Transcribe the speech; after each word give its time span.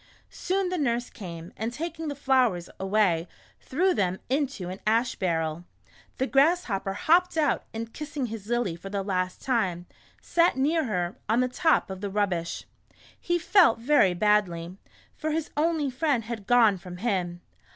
Soon 0.31 0.69
the 0.69 0.79
nurse 0.79 1.11
came, 1.11 1.53
and 1.55 1.71
taking 1.71 2.07
the 2.07 2.15
flowers, 2.15 2.71
away, 2.79 3.27
threw 3.59 3.93
them 3.93 4.17
into 4.31 4.67
an 4.69 4.79
ash 4.87 5.13
barrel. 5.13 5.63
The 6.17 6.25
Grass 6.25 6.63
hopper 6.63 6.93
hopped 6.93 7.37
out, 7.37 7.65
and 7.71 7.93
kissing 7.93 8.25
his 8.25 8.47
Lily 8.47 8.75
for 8.75 8.89
the 8.89 9.03
last 9.03 9.43
time, 9.43 9.85
sat 10.19 10.57
near 10.57 10.85
her, 10.85 11.17
on 11.29 11.41
the 11.41 11.47
top 11.47 11.91
of 11.91 12.01
the 12.01 12.09
rubbish. 12.09 12.63
He 13.19 13.37
felt 13.37 13.77
very 13.77 14.15
badly, 14.15 14.75
for 15.13 15.29
his 15.29 15.51
only 15.55 15.91
friend 15.91 16.23
had 16.23 16.47
gone 16.47 16.79
from 16.79 16.97
him. 16.97 17.41